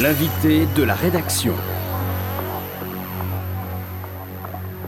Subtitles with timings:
[0.00, 1.54] L'invité de la rédaction.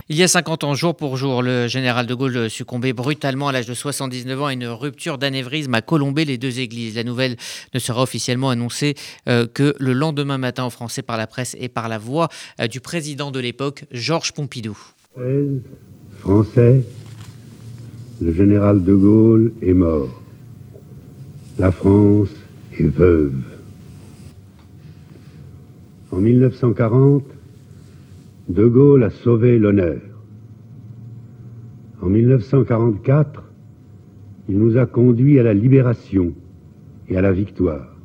[0.09, 3.53] Il y a 50 ans, jour pour jour, le général de Gaulle succombait brutalement à
[3.53, 6.95] l'âge de 79 ans à une rupture d'anévrisme à Colombey les deux églises.
[6.95, 7.37] La nouvelle
[7.75, 8.95] ne sera officiellement annoncée
[9.29, 12.29] euh, que le lendemain matin en français par la presse et par la voix
[12.61, 14.79] euh, du président de l'époque, Georges Pompidou.
[16.21, 16.85] Français,
[18.23, 20.23] le général de Gaulle est mort.
[21.59, 22.29] La France
[22.79, 23.50] est veuve.
[26.13, 27.25] En 1940,
[28.49, 30.01] De Gaulle a sauvé l'honneur.
[32.03, 33.45] En 1944,
[34.49, 36.33] il nous a conduits à la libération
[37.09, 37.97] et à la victoire.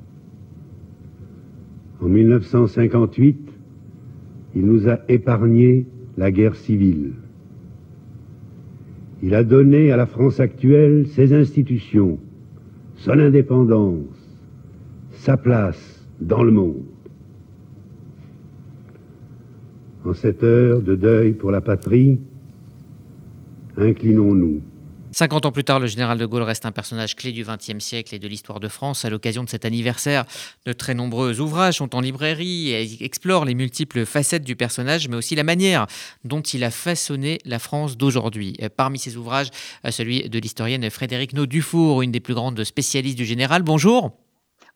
[2.02, 3.39] En 1958,
[4.55, 5.87] il nous a épargné
[6.17, 7.13] la guerre civile.
[9.23, 12.20] Il a donné à la France actuelle ses institutions,
[12.98, 14.37] son indépendance,
[15.13, 16.84] sa place dans le monde.
[20.07, 22.20] En cette heure de deuil pour la patrie,
[23.75, 24.62] inclinons-nous.
[25.13, 28.13] 50 ans plus tard, le général de Gaulle reste un personnage clé du XXe siècle
[28.13, 29.03] et de l'histoire de France.
[29.05, 30.25] À l'occasion de cet anniversaire,
[30.65, 35.15] de très nombreux ouvrages sont en librairie et explorent les multiples facettes du personnage, mais
[35.15, 35.87] aussi la manière
[36.23, 38.57] dont il a façonné la France d'aujourd'hui.
[38.75, 39.49] Parmi ces ouvrages,
[39.90, 43.63] celui de l'historienne Frédéric Dufour, une des plus grandes spécialistes du général.
[43.63, 44.24] Bonjour.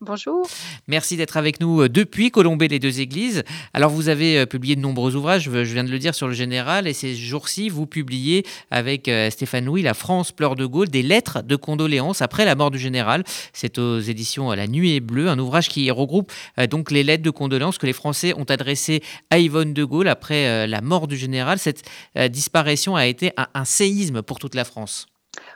[0.02, 0.47] Bonjour.
[0.88, 3.44] Merci d'être avec nous euh, depuis Colombey les deux églises.
[3.73, 6.33] Alors vous avez euh, publié de nombreux ouvrages, je viens de le dire sur le
[6.33, 10.88] général, et ces jours-ci vous publiez avec euh, Stéphane Louis La France pleure de Gaulle
[10.88, 13.25] des lettres de condoléances après la mort du général.
[13.52, 16.31] C'est aux éditions La Nuit Bleue, un ouvrage qui regroupe
[16.70, 20.66] donc les lettres de condoléances que les Français ont adressées à Yvonne de Gaulle après
[20.66, 21.59] la mort du général.
[21.59, 21.83] Cette
[22.30, 25.08] disparition a été un séisme pour toute la France.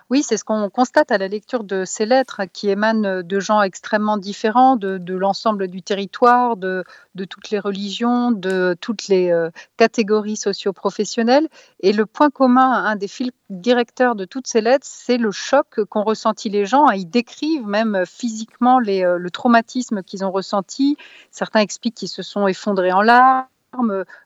[0.09, 3.61] Oui, c'est ce qu'on constate à la lecture de ces lettres qui émanent de gens
[3.61, 6.83] extrêmement différents, de, l'ensemble du territoire, de,
[7.29, 11.47] toutes les religions, de toutes les euh, catégories socio-professionnelles.
[11.79, 15.83] Et le point commun, un des fils directeurs de toutes ces lettres, c'est le choc
[15.89, 16.89] qu'ont ressenti les gens.
[16.89, 20.97] Ils décrivent même physiquement euh, le traumatisme qu'ils ont ressenti.
[21.31, 23.45] Certains expliquent qu'ils se sont effondrés en larmes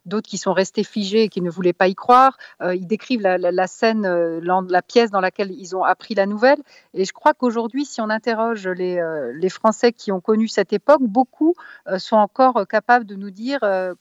[0.06, 2.36] d'autres qui sont restés figés et qui ne voulaient pas y croire.
[2.60, 6.58] Euh, ils décrivent la, scène, euh, la, pièce dans laquelle ils ont appris la nouvelle.
[6.94, 11.00] Et je crois qu'aujourd'hui, si on interroge les, euh, Français qui ont connu cette époque,
[11.00, 11.54] beaucoup
[11.96, 13.60] sont encore capables de nous dire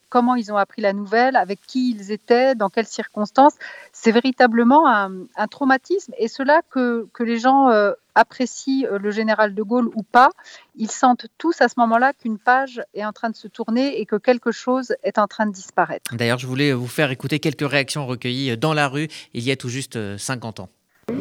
[0.09, 3.53] comment ils ont appris la nouvelle, avec qui ils étaient, dans quelles circonstances.
[3.93, 7.69] C'est véritablement un, un, traumatisme et cela que, que les gens
[8.17, 10.29] apprécient euh, le général de Gaulle ou pas,
[10.75, 14.05] ils sentent tous à ce moment-là qu'une page est en train de se tourner et
[14.05, 16.15] que quelque chose est en train de disparaître.
[16.15, 19.55] D'ailleurs, je voulais vous faire écouter quelques réactions recueillies dans la rue il y a
[19.55, 20.69] tout juste 50 euh, ans.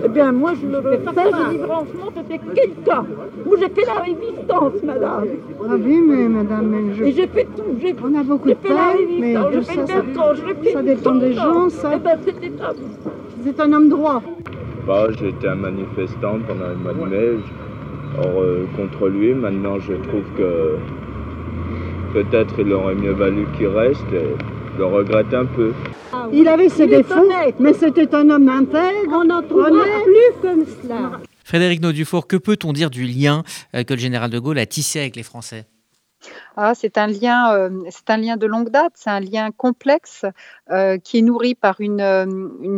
[0.05, 3.07] Eh bien, moi, je le fais, je dis franchement, c'était quelqu'un.
[3.45, 5.29] Moi, j'ai fait la résistance, madame.
[5.63, 7.05] Ah oui, mais madame, mais je...
[7.05, 7.63] Et j'ai fait tout.
[8.03, 8.75] On a beaucoup de peine,
[9.21, 11.93] mais je ça, ça, ça dépend des gens, ça.
[11.95, 12.75] Eh ben, c'était un...
[13.45, 14.23] C'est un homme droit
[14.87, 17.39] pas, j'étais un manifestant pendant le mois de mai
[18.19, 19.35] or, euh, contre lui.
[19.35, 20.77] Maintenant, je trouve que
[22.13, 24.05] peut-être il aurait mieux valu qu'il reste.
[24.13, 24.35] Et
[24.75, 25.73] je le regrette un peu.
[26.33, 29.13] Il avait ses défauts, mais c'était un homme intègre.
[29.13, 31.21] On n'en trouvera plus comme cela.
[31.45, 33.45] Frédéric Naudufour, que peut-on dire du lien
[33.75, 35.65] euh, que le général de Gaulle a tissé avec les Français?
[36.59, 40.25] Ah, c'est un lien, euh, c'est un lien de longue date, c'est un lien complexe
[40.71, 42.25] euh, qui est nourri par une, euh,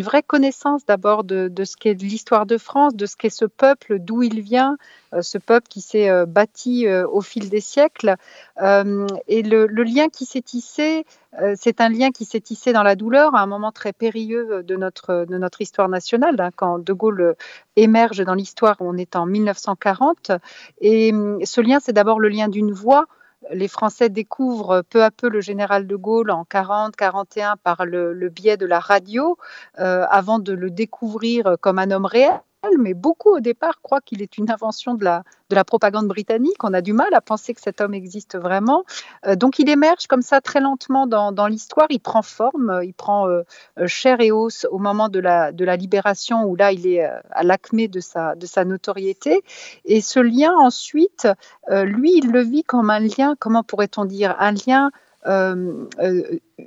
[0.02, 4.22] vraie connaissance d'abord de, ce qu'est l'histoire de France, de ce qu'est ce peuple, d'où
[4.24, 4.76] il vient,
[5.20, 8.16] ce peuple qui s'est bâti au fil des siècles.
[8.58, 11.06] et le, lien qui s'est tissé,
[11.56, 14.76] c'est un lien qui s'est tissé dans la douleur à un moment très périlleux de
[14.76, 17.36] notre, histoire nationale, hein, quand De Gaulle
[17.76, 20.32] émerge dans l'histoire, on est en 1940.
[20.80, 21.12] Et
[21.44, 23.06] ce lien, c'est d'abord le lien d'une voix
[23.50, 28.56] les Français découvrent peu à peu le général de Gaulle en 40-41 par le, biais
[28.56, 29.38] de la radio,
[29.78, 32.40] euh, avant de le découvrir comme un homme réel
[32.78, 36.62] mais beaucoup au départ croient qu'il est une invention de la, de la propagande britannique.
[36.64, 38.84] On a du mal à penser que cet homme existe vraiment.
[39.26, 42.94] Euh, donc il émerge comme ça très lentement dans, dans l'histoire, il prend forme, il
[42.94, 43.42] prend euh,
[43.86, 47.20] chair et os au moment de la, de la libération où là il est euh,
[47.30, 49.42] à l'acmé de sa, de sa notoriété.
[49.84, 51.28] Et ce lien ensuite,
[51.70, 55.07] lui, il le vit comme un lien, comment pourrait-on dire, un lien euh, euh,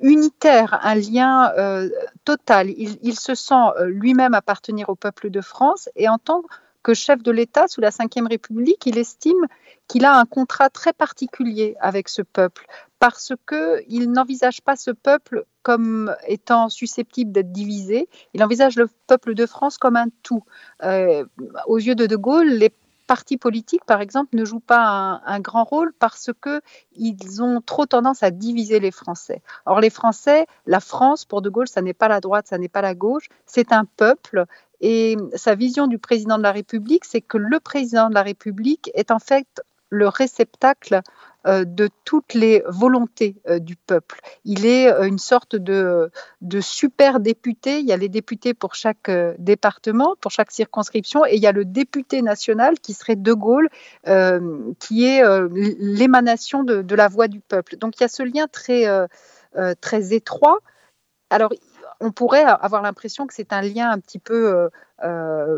[0.01, 1.89] unitaire, un lien euh,
[2.25, 2.69] total.
[2.69, 3.53] Il, se sent
[3.85, 6.43] lui-même appartenir au peuple de France et en tant
[6.83, 9.45] que chef de l'État sous la Ve République, il estime
[9.87, 12.65] qu'il a un contrat très particulier avec ce peuple
[12.97, 18.07] parce qu'il n'envisage pas ce peuple comme étant susceptible d'être divisé.
[18.33, 20.43] Il envisage le peuple de France comme un tout.
[21.67, 22.71] aux yeux de De Gaulle, les
[23.11, 26.61] partis politiques, par exemple, ne jouent pas un, grand rôle parce que
[26.95, 29.41] ils ont trop tendance à diviser les Français.
[29.65, 32.69] Or, les Français, la France, pour De Gaulle, ça n'est pas la droite, ça n'est
[32.69, 34.45] pas la gauche, c'est un peuple.
[34.79, 38.89] Et sa vision du président de la République, c'est que le président de la République
[38.93, 41.01] est en fait le réceptacle
[41.47, 44.19] euh, de toutes les volontés euh, du peuple.
[44.45, 46.11] Il est euh, une sorte de,
[46.59, 47.79] super député.
[47.79, 49.09] Il y a les députés pour chaque
[49.39, 53.69] département, pour chaque circonscription, et il y a le député national qui serait De Gaulle,
[54.79, 57.75] qui est l'émanation de, de, la voix du peuple.
[57.77, 58.85] Donc il y a ce lien très,
[59.81, 60.59] très étroit.
[61.29, 61.51] Alors,
[61.99, 64.69] on pourrait avoir l'impression que c'est un lien un petit peu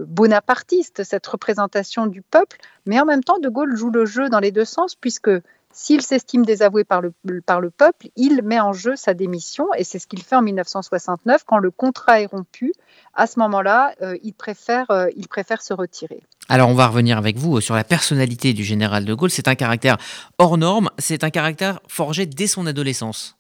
[0.08, 4.40] bonapartiste, cette représentation du peuple, mais en même temps, De Gaulle joue le jeu dans
[4.40, 5.30] les deux sens, puisque
[5.74, 7.14] s'il s'estime désavoué par le,
[7.46, 10.44] par le peuple, il met en jeu sa démission et c'est ce qu'il fait en
[10.44, 12.74] 1969 quand le contrat est rompu.
[13.16, 16.22] À ce moment-là, euh, il, préfère, euh, il préfère se retirer.
[16.48, 19.32] Alors on va revenir avec vous sur la personnalité du général de Gaulle.
[19.32, 19.98] C'est un caractère
[20.38, 23.36] hors norme, c'est un caractère forgé dès son adolescence.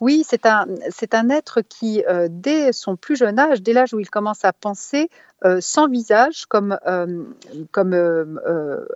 [0.00, 3.94] Oui, c'est un, c'est un être qui, euh, dès son plus jeune âge, dès l'âge
[3.94, 5.08] où il commence à penser,
[5.44, 7.24] euh, s'envisage comme, euh,
[7.70, 8.40] comme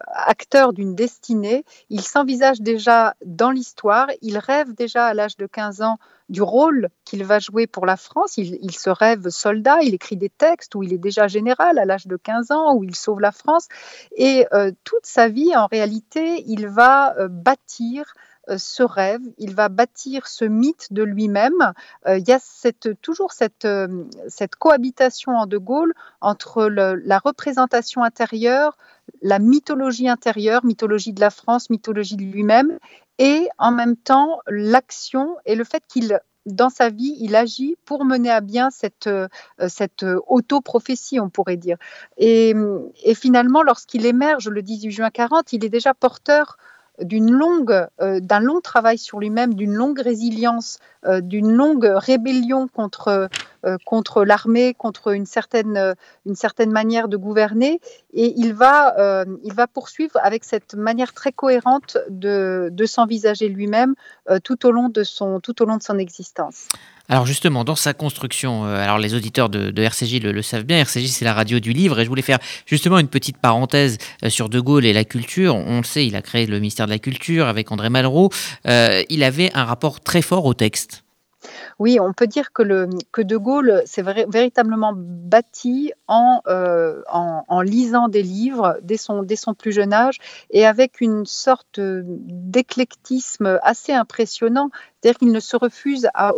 [0.06, 1.64] acteur d'une destinée.
[1.90, 4.08] Il s'envisage déjà dans l'histoire.
[4.22, 5.98] Il rêve déjà à l'âge de 15 ans
[6.28, 8.36] du rôle qu'il va jouer pour la France.
[8.36, 11.84] Il, il, se rêve soldat, il écrit des textes où il est déjà général à
[11.84, 13.68] l'âge de 15 ans, où il sauve la France.
[14.16, 14.46] Et
[14.84, 20.44] toute sa vie, en réalité, il va bâtir euh, ce rêve, il va bâtir ce
[20.44, 21.72] mythe de lui-même.
[22.06, 22.40] Euh, il y a
[23.02, 28.78] toujours cette, euh, cette cohabitation en De Gaulle entre la représentation intérieure,
[29.22, 32.78] la mythologie intérieure, mythologie de la France, mythologie de lui-même,
[33.18, 38.06] et en même temps l'action et le fait qu'il dans sa vie, il agit pour
[38.06, 39.10] mener à bien cette,
[39.66, 41.76] cette auto-prophétie, on pourrait dire.
[42.16, 42.54] Et,
[43.04, 46.56] et finalement, lorsqu'il émerge le 18 juin 40, il est déjà porteur
[47.00, 52.68] d'une longue, euh, d'un long travail sur lui-même, d'une longue résilience, euh, d'une longue rébellion
[52.68, 53.28] contre,
[53.64, 55.94] euh, contre l'armée, contre une certaine,
[56.26, 57.80] une certaine manière de gouverner.
[58.12, 63.94] Et il va, il va poursuivre avec cette manière très cohérente de, de s'envisager lui-même
[64.44, 66.68] tout, tout au long de son existence.
[67.10, 71.06] Alors justement, dans sa construction, euh, alors les auditeurs de, RCJ le, savent bien, RCJ
[71.06, 74.50] c'est la radio du livre, et je voulais faire justement une petite parenthèse euh, sur
[74.50, 75.56] De Gaulle et la culture.
[75.56, 78.28] On le sait, il a créé le ministère de la Culture avec André Malraux.
[78.66, 81.04] Euh, il avait un rapport très fort au texte.
[81.78, 87.60] Oui, on peut dire que, le, que De Gaulle s'est véritablement bâti en, en, en,
[87.62, 90.18] lisant des livres dès son, dès son plus jeune âge
[90.50, 94.70] et avec une sorte d'éclectisme assez impressionnant.
[95.00, 96.32] C'est-à-dire qu'il ne se refuse à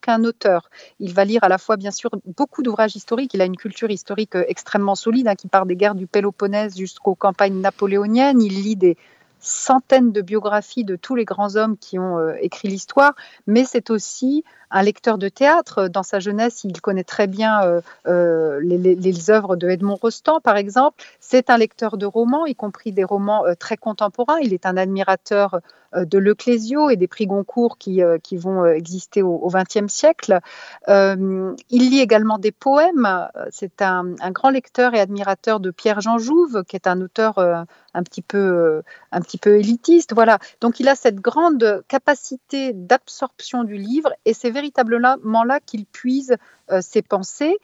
[0.00, 0.70] qu'un auteur.
[0.98, 3.34] Il va lire à la fois, bien sûr, beaucoup d'ouvrages historiques.
[3.34, 6.76] Il a une culture historique euh, extrêmement solide, hein, qui part des guerres du Péloponnèse
[6.76, 8.40] jusqu'aux campagnes napoléoniennes.
[8.40, 8.96] Il lit des
[9.42, 13.14] centaines de biographies de tous les grands hommes qui ont euh, écrit l'histoire,
[13.46, 15.88] mais c'est aussi un lecteur de théâtre.
[15.88, 21.02] Dans sa jeunesse, il connaît très bien euh, les, œuvres de Edmond Rostand, par exemple.
[21.20, 24.38] C'est un lecteur de romans, y compris des romans très contemporains.
[24.40, 25.60] Il est un admirateur
[25.94, 30.40] de Leclésio et des prix Goncourt qui, qui vont exister au XXe siècle.
[30.88, 33.28] il lit également des poèmes.
[33.50, 38.22] C'est un, grand lecteur et admirateur de Pierre-Jean Jouve, qui est un auteur un petit
[38.22, 44.12] peu un petit peu élitiste voilà donc il a cette grande capacité d'absorption du livre
[44.24, 46.36] et c'est véritablement là qu'il puise
[46.70, 47.58] euh, ses pensées.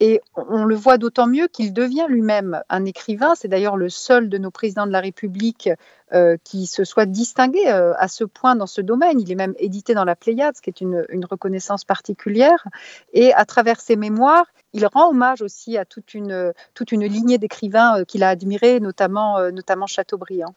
[0.00, 3.34] Et on le voit d'autant mieux qu'il devient lui-même un écrivain.
[3.34, 5.68] C'est d'ailleurs le seul de nos présidents de la République
[6.14, 9.20] euh, qui se soit distingué euh, à ce point dans ce domaine.
[9.20, 12.66] Il est même édité dans la Pléiade, ce qui est une, reconnaissance particulière.
[13.12, 17.36] Et à travers ses mémoires, il rend hommage aussi à toute une, toute une lignée
[17.36, 20.54] d'écrivains qu'il a admirés, notamment, notamment Chateaubriand.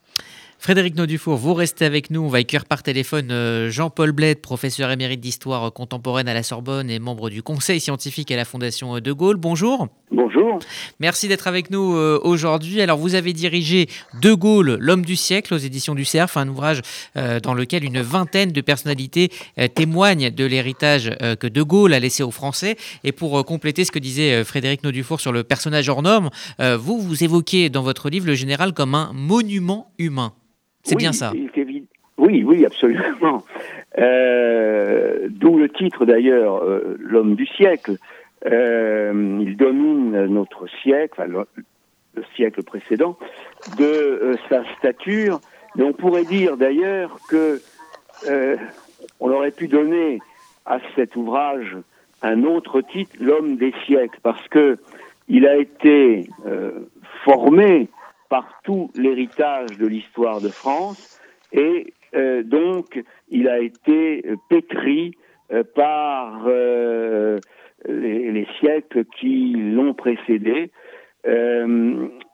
[0.64, 2.22] Frédéric Naudufour, vous restez avec nous.
[2.22, 6.90] On va écrire par téléphone euh, Jean-Paul Bled, professeur émérite d'histoire contemporaine à la Sorbonne
[6.90, 9.36] et membre du conseil scientifique à la Fondation De Gaulle.
[9.36, 9.90] Bonjour.
[10.10, 10.60] Bonjour.
[11.02, 12.80] Merci d'être avec nous euh, aujourd'hui.
[12.80, 13.90] Alors, vous avez dirigé
[14.22, 16.82] De Gaulle, l'homme du siècle aux éditions du Cerf, un ouvrage
[17.18, 19.32] euh, dans lequel une vingtaine de personnalités
[19.76, 22.78] témoignent de l'héritage que De Gaulle a laissé aux Français.
[23.04, 26.30] Et pour compléter ce que disait Frédéric Naudufour sur le personnage hors norme,
[26.60, 30.32] vous, vous évoquez dans votre livre le général comme un monument humain.
[30.84, 31.32] C'est bien ça.
[32.18, 33.44] Oui, oui, absolument.
[33.98, 37.98] Euh, d'où le titre d'ailleurs, euh, L'homme du siècle.
[38.46, 43.18] Euh, il domine notre siècle, le, siècle précédent,
[43.78, 45.40] de sa stature.
[45.76, 47.62] Mais on pourrait dire d'ailleurs que
[49.20, 50.20] on aurait pu donner
[50.66, 51.78] à cet ouvrage
[52.22, 54.78] un autre titre, L'homme des siècles, parce que
[55.28, 56.30] il a été
[57.24, 57.88] formé
[58.34, 61.22] par tout l'héritage de l'histoire de France
[61.52, 63.00] et euh, donc
[63.30, 65.16] il a été pétri
[65.52, 67.38] euh, par euh,
[67.88, 70.72] les, les, siècles qui l'ont précédé.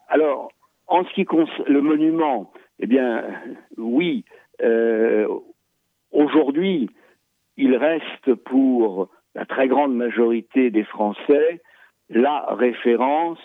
[0.08, 0.50] alors,
[0.86, 3.24] en ce qui concerne le monument, eh bien,
[3.76, 4.24] oui,
[6.12, 6.88] aujourd'hui,
[7.58, 11.60] il reste pour la très grande majorité des Français
[12.08, 13.38] la référence,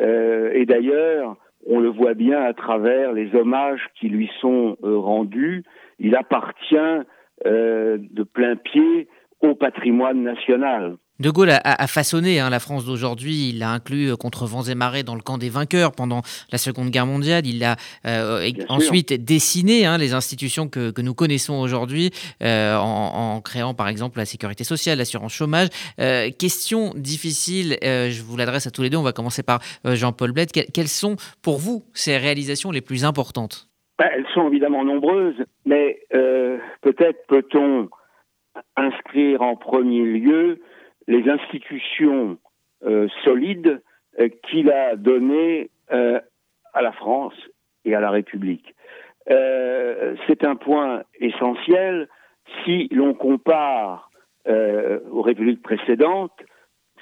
[0.00, 4.98] euh, et d'ailleurs, on le voit bien à travers les hommages qui lui sont euh,
[4.98, 5.64] rendus,
[5.98, 6.76] il appartient
[7.46, 9.08] euh, de plein pied
[9.40, 10.96] au patrimoine national.
[11.20, 13.50] De Gaulle a, façonné hein, la France d'aujourd'hui.
[13.50, 16.58] Il l'a inclus euh, contre vents et marées dans le camp des vainqueurs pendant la
[16.58, 17.46] Seconde Guerre mondiale.
[17.46, 17.76] Il a
[18.06, 22.10] euh, ensuite dessiné hein, les institutions que, nous connaissons aujourd'hui
[22.42, 25.68] euh, en, créant par exemple la sécurité sociale, l'assurance chômage.
[26.38, 28.96] question difficile, je vous l'adresse à tous les deux.
[28.96, 30.50] On va commencer par Jean-Paul Bled.
[30.52, 33.68] quelles sont pour vous ces réalisations les plus importantes?
[33.98, 35.98] Ben, Elles sont évidemment nombreuses, mais
[36.82, 37.88] peut-être peut-on
[38.76, 40.60] inscrire en premier lieu
[41.06, 42.38] les institutions
[42.84, 43.80] euh, solides
[44.18, 46.20] euh, qu'il a données euh,
[46.74, 47.34] à la France
[47.84, 48.74] et à la République.
[50.26, 52.08] C'est un point essentiel
[52.64, 54.10] si l'on compare
[54.48, 56.36] aux républiques précédentes,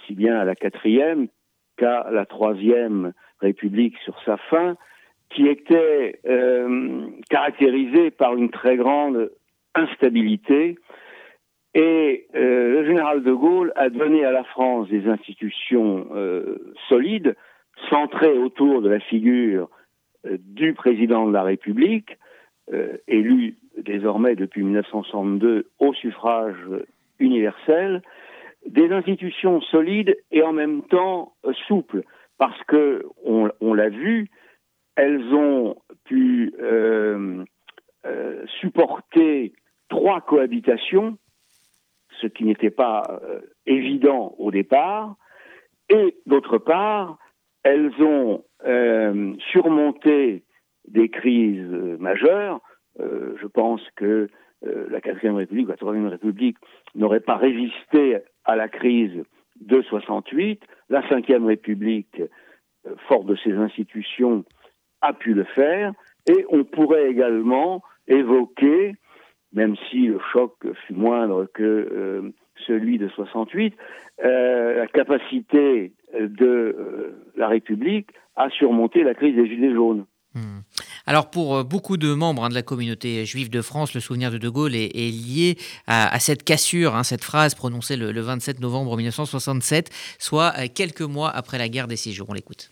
[0.04, 1.28] si bien à la quatrième
[1.78, 4.76] qu'à la troisième République sur sa fin,
[5.30, 6.21] qui était
[7.30, 9.30] caractérisée par une très grande
[9.75, 10.76] instabilité
[11.75, 17.37] et euh, le général de Gaulle a donné à la France des institutions euh, solides,
[17.89, 19.71] centrées autour de la figure
[20.27, 22.17] euh, du président de la République,
[23.09, 26.55] élu désormais depuis 1962 au suffrage
[27.19, 28.00] universel,
[28.65, 31.33] des institutions solides et en même temps
[31.67, 32.05] souples,
[32.39, 34.29] parce que on, on l'a vu,
[34.95, 35.75] elles ont
[36.05, 36.55] pu
[38.61, 39.53] supporter
[39.89, 41.19] trois cohabitations
[42.21, 45.17] ce qui n'était pas euh, évident au départ,
[45.89, 47.19] et d'autre part,
[47.62, 50.45] elles ont euh, surmonté
[50.87, 52.61] des crises majeures.
[53.00, 54.29] Euh, je pense que
[54.62, 56.59] la quatrième République, la troisième République
[56.95, 59.25] n'aurait pas résisté à la crise
[59.59, 60.62] de 68.
[60.91, 62.21] La cinquième République,
[63.09, 64.45] fort de ses institutions,
[65.00, 65.95] a pu le faire.
[66.29, 68.97] Et on pourrait également évoquer
[69.52, 70.54] même si le choc
[70.87, 72.33] fut moindre que euh,
[72.66, 73.75] celui de 68,
[74.25, 80.04] euh, la capacité de euh, la République à surmonter la crise des Gilets jaunes.
[80.35, 80.61] Hmm.
[81.07, 84.38] Alors pour beaucoup de membres hein, de la communauté juive de France, le souvenir de
[84.38, 85.57] De Gaulle est, lié
[85.88, 89.90] à, cette cassure, hein, cette phrase prononcée le, 27 novembre 1967,
[90.21, 92.28] soit quelques mois après la guerre des Six Jours.
[92.30, 92.71] On l'écoute.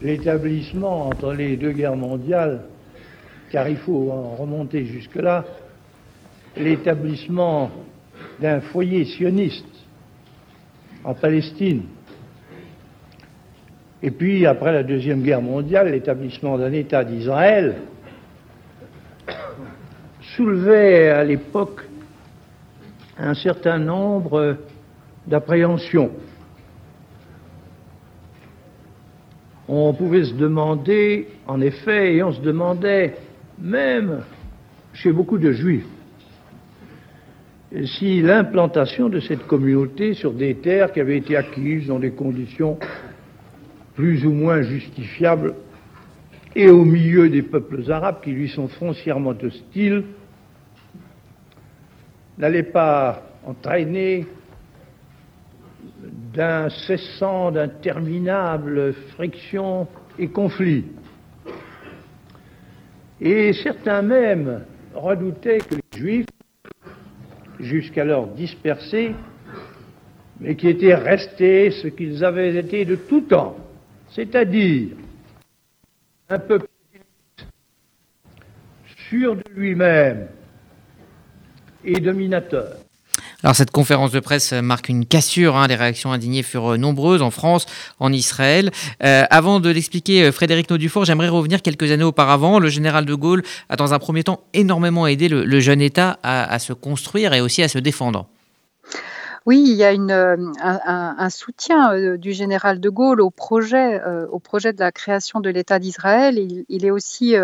[0.00, 2.64] L'établissement entre les deux guerres mondiales,
[3.50, 5.44] car il faut en remonter jusque-là,
[6.56, 7.70] l'établissement
[8.40, 9.66] d'un foyer sioniste
[11.04, 11.82] en Palestine.
[14.02, 17.76] Et puis, après la Deuxième Guerre mondiale, l'établissement d'un État d'Israël
[20.36, 21.82] soulevait à l'époque
[23.18, 24.56] un certain nombre
[25.26, 26.10] d'appréhensions.
[29.68, 33.14] On pouvait se demander, en effet, et on se demandait
[33.58, 34.22] même
[34.92, 35.86] chez beaucoup de juifs,
[37.84, 42.78] si l'implantation de cette communauté sur des terres qui avaient été acquises dans des conditions
[43.94, 45.54] plus ou moins justifiables
[46.54, 50.04] et au milieu des peuples arabes qui lui sont foncièrement hostiles,
[52.36, 54.26] n'allait pas entraîner
[56.34, 59.86] d'incessants, d'interminables frictions
[60.18, 60.84] et conflits.
[63.20, 64.64] Et certains même
[64.94, 66.26] redoutaient que les Juifs
[67.62, 69.14] jusqu'alors dispersés,
[70.40, 73.56] mais qui étaient restés ce qu'ils avaient été de tout temps,
[74.10, 74.96] c'est-à-dire
[76.28, 76.66] un peuple
[79.08, 80.28] sûr de lui-même
[81.84, 82.76] et dominateur.
[83.42, 85.56] Alors cette conférence de presse marque une cassure.
[85.56, 85.66] Hein.
[85.66, 87.66] Les réactions indignées furent nombreuses en France,
[87.98, 88.70] en Israël.
[89.02, 92.60] Euh, avant de l'expliquer, euh, Frédéric Naudufour, j'aimerais revenir quelques années auparavant.
[92.60, 96.58] Le général de Gaulle a dans un premier temps énormément aidé le, jeune État à,
[96.58, 98.26] se construire et aussi à se défendre.
[99.44, 104.24] Oui, il y a euh, un, soutien euh, du général de Gaulle au projet, euh,
[104.28, 106.38] au projet de la création de l'État d'Israël.
[106.68, 107.34] Il, est aussi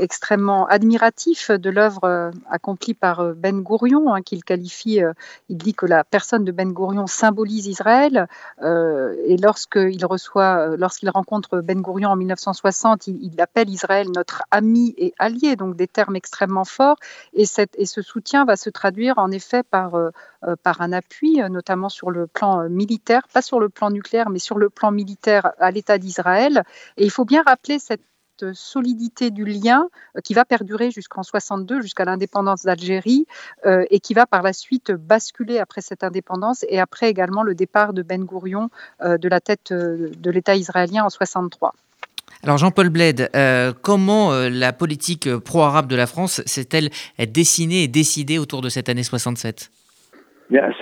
[0.00, 5.00] extrêmement admiratif de l'œuvre accomplie par Ben Gourion, hein, qu'il qualifie,
[5.48, 8.26] il dit que la personne de Ben Gourion symbolise Israël.
[8.62, 14.94] et lorsqu'il reçoit, lorsqu'il rencontre Ben Gourion en 1960, il, il, appelle Israël notre ami
[14.98, 16.96] et allié, donc des termes extrêmement forts.
[17.32, 19.92] Et ce soutien va se traduire en effet par,
[20.62, 24.30] par un appui, euh, notamment sur le plan euh, militaire, pas sur le plan nucléaire,
[24.30, 26.64] mais sur le plan militaire à l'État d'Israël.
[26.96, 28.02] Et il faut bien rappeler cette
[28.52, 33.26] solidité du lien euh, qui va perdurer jusqu'en 62, jusqu'à l'indépendance d'Algérie,
[33.64, 37.92] et qui va par la suite basculer après cette indépendance et après également le départ
[37.92, 38.68] de Ben Gourion
[39.02, 41.74] de la tête de l'État israélien en 63.
[42.44, 48.38] Alors Jean-Paul Bled, euh, comment la politique pro-arabe de la France s'est-elle dessinée et décidée
[48.38, 49.70] autour de cette année 67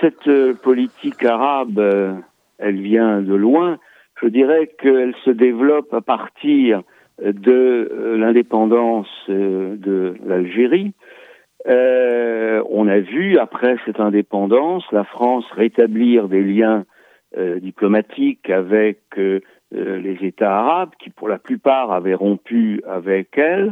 [0.01, 2.13] Cette euh, politique arabe, euh,
[2.59, 3.77] elle vient de loin.
[4.21, 6.81] Je dirais qu'elle se développe à partir
[7.21, 10.93] de euh, l'indépendance de l'Algérie.
[11.65, 16.85] on a vu, après cette indépendance, la France rétablir des liens
[17.61, 23.71] diplomatiques avec les États arabes, qui pour la plupart avaient rompu avec elle.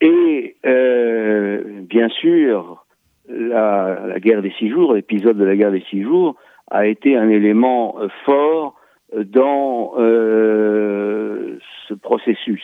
[0.00, 2.86] Et bien sûr,
[3.28, 6.36] la, la guerre des six jours, l'épisode de la guerre des six jours,
[6.70, 8.74] a été un élément euh, fort
[9.14, 12.62] euh, dans euh, ce processus.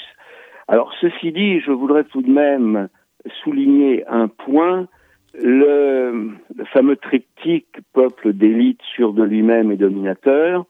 [0.68, 2.88] Alors, ceci dit, je voudrais tout de même
[3.42, 4.88] souligner un point,
[5.34, 6.30] le,
[6.72, 10.66] fameux triptyque peuple d'élite sûr de lui-même et dominateur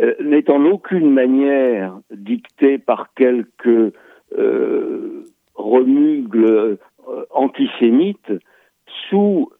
[0.00, 3.92] euh, n'est en aucune manière dicté par quelques
[4.36, 6.78] euh, remugles
[7.30, 8.32] antisémites,
[9.08, 9.50] sous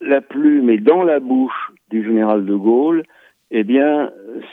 [0.00, 3.02] la plume et dans la bouche du général de Gaulle,
[3.50, 4.10] eh bien,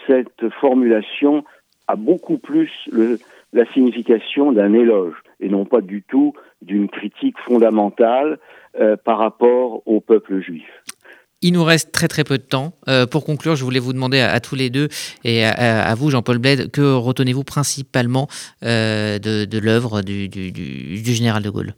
[0.08, 1.44] cette formulation
[1.88, 3.20] a beaucoup plus le,
[3.54, 8.40] la signification d'un éloge et non pas du tout d'une critique fondamentale
[8.80, 10.66] euh, par rapport au peuple juif.
[11.42, 12.74] Il nous reste très très peu de temps.
[12.88, 14.88] Euh, pour conclure, je voulais vous demander à, à tous les deux
[15.24, 18.28] et à, à vous, Jean-Paul Bled, que retenez-vous principalement
[18.64, 21.74] euh, de, de l'œuvre du, du, du, du général de Gaulle?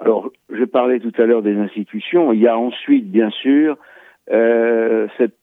[0.00, 0.31] Alors,
[0.62, 2.32] je parlais tout à l'heure des institutions.
[2.32, 3.76] Il y a ensuite, bien sûr,
[4.30, 5.34] euh, cette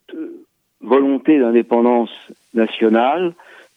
[0.79, 2.11] volonté d'indépendance
[2.53, 3.33] nationale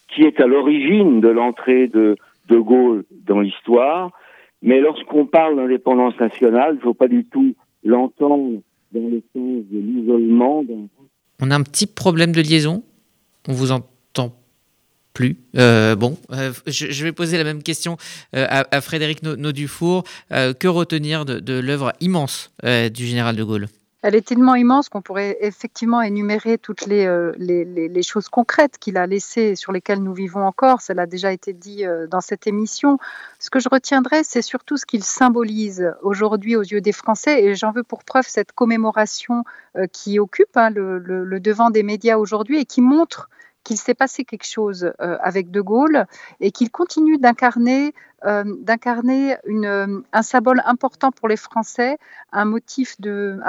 [0.07, 2.17] qui est à l'origine de l'entrée de
[2.49, 4.13] De Gaulle dans l'histoire.
[4.63, 8.61] Mais lorsqu'on parle d'indépendance nationale, il ne faut pas du tout l'entendre
[8.93, 10.65] dans le sens de l'isolement.
[11.41, 12.85] On a un petit problème de liaison.
[13.49, 13.92] On vous entend
[15.13, 15.37] plus.
[15.57, 17.97] Euh, bon, euh, je, vais poser la même question
[18.35, 20.05] euh, à, Frédéric Naudufour.
[20.31, 23.69] Que retenir de, l'œuvre immense du général de Gaulle?
[24.05, 29.55] Elle est tellement immense qu'on pourrait effectivement énumérer toutes les, choses concrètes qu'il a laissées,
[29.55, 30.81] sur lesquelles nous vivons encore.
[30.81, 32.99] Cela a déjà été dit dans cette émission.
[33.39, 37.45] Ce que je retiendrai, c'est surtout ce qu'il symbolise aujourd'hui aux yeux des Français.
[37.45, 39.45] Et j'en veux pour preuve cette commémoration
[39.93, 43.29] qui occupe hein, le, devant des médias aujourd'hui et qui montre
[43.65, 46.07] qu'il s'est passé quelque chose euh, avec De Gaulle
[46.41, 47.95] et qu'il continue d'incarner
[48.25, 49.37] euh, d'incarner
[50.13, 51.99] un symbole important pour les Français,
[52.31, 53.41] un motif de,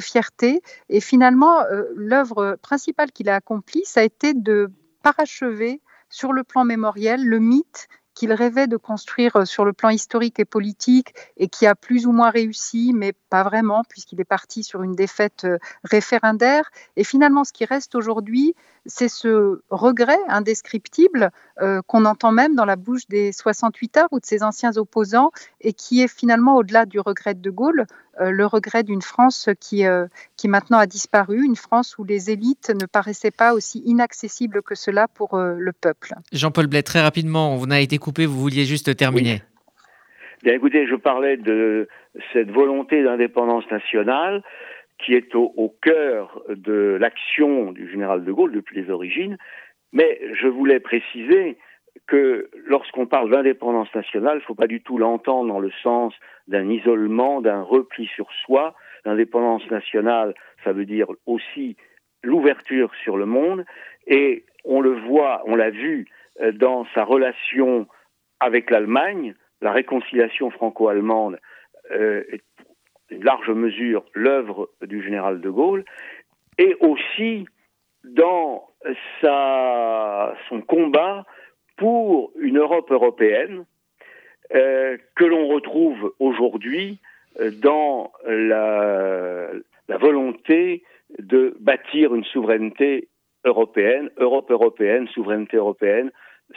[0.00, 0.62] fierté.
[0.88, 4.70] Et finalement, euh, l'œuvre principale qu'il a accomplie, ça a été de
[5.02, 10.38] parachever sur le plan mémoriel le mythe qu'il rêvait de construire sur le plan historique
[10.38, 14.62] et politique et qui a plus ou moins réussi, mais pas vraiment, puisqu'il est parti
[14.62, 15.46] sur une défaite
[15.82, 16.70] référendaire.
[16.96, 18.54] Et finalement, ce qui reste aujourd'hui,
[18.86, 24.20] c'est ce regret indescriptible euh, qu'on entend même dans la bouche des 68 heures ou
[24.20, 27.86] de ses anciens opposants et qui est finalement au-delà du regret de De Gaulle,
[28.20, 32.30] euh, le regret d'une France qui, euh, qui maintenant a disparu, une France où les
[32.30, 36.14] élites ne paraissaient pas aussi inaccessibles que cela pour euh, le peuple.
[36.32, 39.32] Jean-Paul Blais, très rapidement, on a été coupé, vous vouliez juste terminer.
[39.32, 39.40] Oui.
[40.44, 41.88] Bien écoutez, je parlais de
[42.32, 44.42] cette volonté d'indépendance nationale
[45.04, 49.36] qui est au, cœur de l'action du général de Gaulle depuis les origines,
[49.92, 51.58] mais je voulais préciser
[52.06, 56.14] que lorsqu'on parle d'indépendance nationale, il ne faut pas du tout l'entendre dans le sens
[56.48, 58.74] d'un isolement, d'un repli sur soi.
[59.04, 61.76] L'indépendance nationale, ça veut dire aussi
[62.22, 63.64] l'ouverture sur le monde,
[64.06, 66.06] et on le voit, on l'a vu
[66.40, 67.86] euh, dans sa relation
[68.40, 71.38] avec l'Allemagne, la réconciliation franco-allemande
[71.90, 72.22] euh,
[73.10, 75.84] une large mesure l'œuvre du général de Gaulle,
[76.58, 77.46] et aussi
[78.04, 78.68] dans
[80.48, 81.24] son combat
[81.76, 83.64] pour une Europe européenne
[84.54, 87.00] euh, que l'on retrouve aujourd'hui
[87.62, 89.48] dans la,
[89.88, 90.84] la volonté
[91.18, 93.08] de bâtir une souveraineté
[93.44, 96.10] européenne, Europe européenne, souveraineté européenne,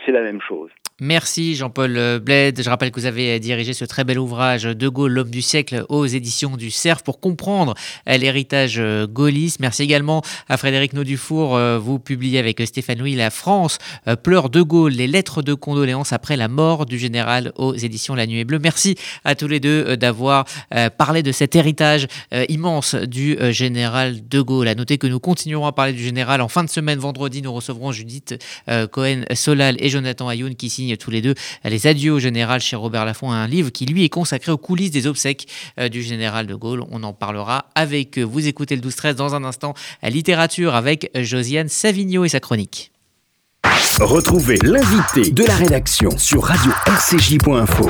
[0.06, 0.72] c'est la même chose.
[1.00, 2.60] Merci Jean-Paul Bled.
[2.60, 5.86] Je rappelle que vous avez dirigé ce très bel ouvrage De Gaulle, l'homme du siècle
[5.90, 7.76] aux éditions du CERF pour comprendre
[8.08, 9.60] l'héritage gaulliste.
[9.60, 11.56] Merci également à Frédéric Naudufour.
[11.78, 13.78] Vous publiez avec Stéphane Louis La France
[14.24, 18.26] pleure De Gaulle, les lettres de condoléances après la mort du général aux éditions La
[18.26, 18.58] Nuit Bleue.
[18.58, 20.46] Merci à tous les deux d'avoir
[20.98, 22.08] parlé de cet héritage
[22.50, 24.68] immense du général De Gaulle.
[24.68, 26.98] À noter que nous continuerons à parler du général en fin de semaine.
[26.98, 28.44] Vendredi, nous recevrons Judith
[28.92, 33.04] Cohen-Solal et Jonathan Ayoun qui signent tous les deux les adieux au général chez Robert
[33.04, 35.48] Laffont, un livre qui lui est consacré aux coulisses des obsèques
[35.80, 36.84] euh, du général de Gaulle.
[36.92, 38.48] On en parlera avec vous.
[38.48, 39.74] Écoutez le 12-13 dans un instant
[40.04, 42.92] littérature avec Josiane Savigno et sa chronique.
[44.00, 47.90] Retrouvez l'invité de la rédaction sur radio-rcj.info.